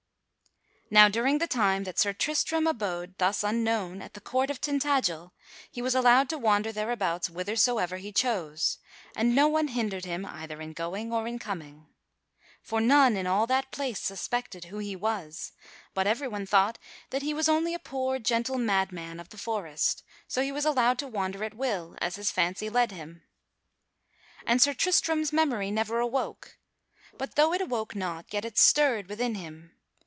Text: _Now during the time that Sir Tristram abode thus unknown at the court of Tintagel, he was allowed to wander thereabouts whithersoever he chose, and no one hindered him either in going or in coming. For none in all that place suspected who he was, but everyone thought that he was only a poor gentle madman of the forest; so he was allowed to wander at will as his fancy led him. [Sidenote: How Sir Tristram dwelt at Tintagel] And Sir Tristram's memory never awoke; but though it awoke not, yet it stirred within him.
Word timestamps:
_Now 0.93 1.07
during 1.07 1.37
the 1.37 1.47
time 1.47 1.85
that 1.85 1.97
Sir 1.97 2.11
Tristram 2.11 2.67
abode 2.67 3.15
thus 3.17 3.45
unknown 3.45 4.01
at 4.01 4.13
the 4.13 4.19
court 4.19 4.49
of 4.49 4.59
Tintagel, 4.59 5.31
he 5.71 5.81
was 5.81 5.95
allowed 5.95 6.27
to 6.27 6.37
wander 6.37 6.73
thereabouts 6.73 7.29
whithersoever 7.29 7.95
he 7.95 8.11
chose, 8.11 8.77
and 9.15 9.33
no 9.33 9.47
one 9.47 9.69
hindered 9.69 10.03
him 10.03 10.25
either 10.25 10.59
in 10.59 10.73
going 10.73 11.13
or 11.13 11.29
in 11.29 11.39
coming. 11.39 11.87
For 12.61 12.81
none 12.81 13.15
in 13.15 13.25
all 13.25 13.47
that 13.47 13.71
place 13.71 14.01
suspected 14.01 14.65
who 14.65 14.79
he 14.79 14.97
was, 14.97 15.53
but 15.93 16.07
everyone 16.07 16.45
thought 16.45 16.77
that 17.11 17.21
he 17.21 17.33
was 17.33 17.47
only 17.47 17.73
a 17.73 17.79
poor 17.79 18.19
gentle 18.19 18.57
madman 18.57 19.17
of 19.21 19.29
the 19.29 19.37
forest; 19.37 20.03
so 20.27 20.41
he 20.41 20.51
was 20.51 20.65
allowed 20.65 20.99
to 20.99 21.07
wander 21.07 21.45
at 21.45 21.53
will 21.53 21.95
as 22.01 22.17
his 22.17 22.31
fancy 22.31 22.69
led 22.69 22.91
him. 22.91 23.21
[Sidenote: 23.21 23.21
How 23.37 23.37
Sir 23.41 23.53
Tristram 23.63 23.85
dwelt 23.93 24.09
at 24.11 24.27
Tintagel] 24.27 24.51
And 24.51 24.61
Sir 24.61 24.73
Tristram's 24.73 25.33
memory 25.33 25.71
never 25.71 25.99
awoke; 26.01 26.57
but 27.17 27.35
though 27.35 27.53
it 27.53 27.61
awoke 27.61 27.95
not, 27.95 28.33
yet 28.33 28.43
it 28.43 28.57
stirred 28.57 29.07
within 29.07 29.35
him. 29.35 29.77